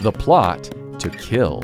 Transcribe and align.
The 0.00 0.12
plot 0.12 0.70
to 1.00 1.10
kill. 1.10 1.60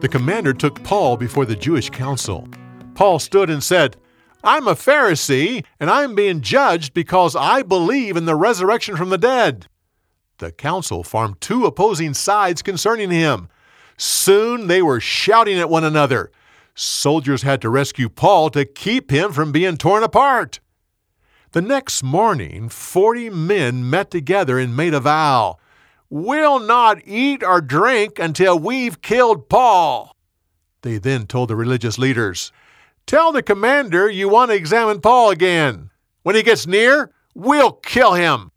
The 0.00 0.08
commander 0.10 0.52
took 0.52 0.82
Paul 0.82 1.16
before 1.16 1.44
the 1.44 1.54
Jewish 1.54 1.90
council. 1.90 2.48
Paul 2.94 3.20
stood 3.20 3.48
and 3.50 3.62
said, 3.62 3.96
I'm 4.42 4.66
a 4.66 4.74
Pharisee, 4.74 5.64
and 5.78 5.88
I'm 5.88 6.16
being 6.16 6.40
judged 6.40 6.92
because 6.92 7.36
I 7.36 7.62
believe 7.62 8.16
in 8.16 8.24
the 8.24 8.34
resurrection 8.34 8.96
from 8.96 9.10
the 9.10 9.18
dead. 9.18 9.66
The 10.38 10.50
council 10.50 11.04
formed 11.04 11.40
two 11.40 11.66
opposing 11.66 12.14
sides 12.14 12.62
concerning 12.62 13.10
him. 13.10 13.48
Soon 13.96 14.66
they 14.66 14.82
were 14.82 15.00
shouting 15.00 15.58
at 15.58 15.70
one 15.70 15.84
another. 15.84 16.32
Soldiers 16.74 17.42
had 17.42 17.60
to 17.62 17.68
rescue 17.68 18.08
Paul 18.08 18.50
to 18.50 18.64
keep 18.64 19.10
him 19.10 19.32
from 19.32 19.52
being 19.52 19.76
torn 19.76 20.02
apart. 20.02 20.58
The 21.52 21.62
next 21.62 22.02
morning, 22.02 22.68
forty 22.68 23.30
men 23.30 23.88
met 23.88 24.10
together 24.10 24.58
and 24.58 24.76
made 24.76 24.94
a 24.94 25.00
vow. 25.00 25.58
We'll 26.10 26.58
not 26.58 27.06
eat 27.06 27.42
or 27.42 27.60
drink 27.60 28.18
until 28.18 28.58
we've 28.58 29.02
killed 29.02 29.48
Paul. 29.48 30.16
They 30.82 30.98
then 30.98 31.26
told 31.26 31.50
the 31.50 31.56
religious 31.56 31.98
leaders, 31.98 32.50
Tell 33.06 33.32
the 33.32 33.42
commander 33.42 34.08
you 34.08 34.28
want 34.28 34.50
to 34.50 34.56
examine 34.56 35.00
Paul 35.00 35.30
again. 35.30 35.90
When 36.22 36.34
he 36.34 36.42
gets 36.42 36.66
near, 36.66 37.10
we'll 37.34 37.72
kill 37.72 38.14
him. 38.14 38.52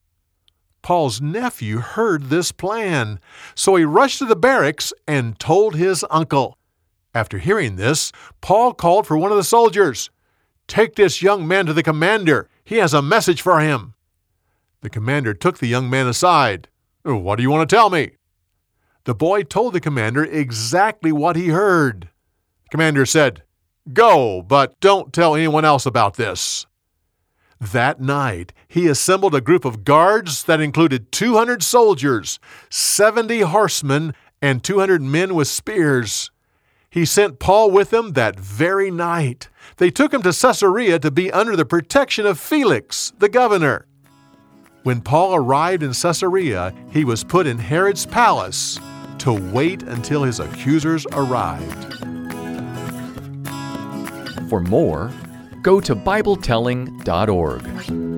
Paul's 0.82 1.22
nephew 1.22 1.80
heard 1.80 2.30
this 2.30 2.52
plan, 2.52 3.20
so 3.54 3.76
he 3.76 3.84
rushed 3.84 4.20
to 4.20 4.26
the 4.26 4.36
barracks 4.36 4.94
and 5.08 5.38
told 5.40 5.76
his 5.76 6.06
uncle. 6.10 6.58
After 7.14 7.38
hearing 7.38 7.76
this, 7.76 8.12
Paul 8.40 8.74
called 8.74 9.06
for 9.06 9.18
one 9.18 9.32
of 9.32 9.38
the 9.38 9.44
soldiers. 9.44 10.10
Take 10.68 10.96
this 10.96 11.22
young 11.22 11.48
man 11.48 11.66
to 11.66 11.74
the 11.74 11.84
commander. 11.84 12.50
He 12.64 12.78
has 12.78 12.94
a 12.94 13.02
message 13.02 13.42
for 13.42 13.60
him. 13.60 13.94
The 14.82 14.90
commander 14.90 15.34
took 15.34 15.58
the 15.58 15.68
young 15.68 15.90
man 15.90 16.08
aside. 16.08 16.70
What 17.04 17.38
do 17.38 17.44
you 17.44 17.50
want 17.50 17.70
to 17.70 17.76
tell 17.76 17.90
me? 17.90 18.12
The 19.06 19.16
boy 19.16 19.44
told 19.44 19.74
the 19.74 19.80
commander 19.80 20.24
exactly 20.24 21.12
what 21.12 21.36
he 21.36 21.50
heard. 21.50 22.10
The 22.64 22.70
commander 22.70 23.06
said, 23.06 23.44
Go, 23.92 24.44
but 24.44 24.80
don't 24.80 25.12
tell 25.12 25.36
anyone 25.36 25.66
else 25.66 25.88
about 25.88 26.16
this. 26.16 26.68
That 27.60 28.00
night, 28.00 28.54
he 28.68 28.88
assembled 28.88 29.36
a 29.36 29.42
group 29.42 29.66
of 29.66 29.84
guards 29.84 30.44
that 30.44 30.62
included 30.62 31.12
200 31.12 31.64
soldiers, 31.64 32.40
70 32.70 33.42
horsemen, 33.42 34.14
and 34.42 34.64
200 34.64 35.02
men 35.02 35.36
with 35.36 35.48
spears. 35.48 36.32
He 36.90 37.06
sent 37.06 37.40
Paul 37.40 37.72
with 37.72 37.90
them 37.90 38.14
that 38.14 38.40
very 38.40 38.92
night. 38.92 39.50
They 39.78 39.90
took 39.90 40.14
him 40.14 40.22
to 40.24 40.34
Caesarea 40.34 41.00
to 41.00 41.12
be 41.12 41.32
under 41.32 41.56
the 41.56 41.66
protection 41.66 42.26
of 42.26 42.40
Felix, 42.40 43.14
the 43.18 43.30
governor. 43.30 43.86
When 44.84 45.00
Paul 45.00 45.36
arrived 45.36 45.84
in 45.84 45.94
Caesarea, 45.94 46.74
he 46.90 47.06
was 47.06 47.24
put 47.24 47.46
in 47.46 47.60
Herod's 47.60 48.08
palace 48.08 48.80
to 49.20 49.32
wait 49.54 49.84
until 49.84 50.24
his 50.24 50.40
accusers 50.40 51.06
arrived. 51.12 51.94
For 54.50 54.60
more, 54.60 55.12
go 55.62 55.80
to 55.82 55.96
BibleTelling.org. 55.96 58.11